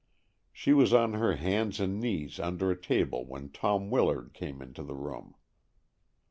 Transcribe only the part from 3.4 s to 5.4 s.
Tom Willard came into the room.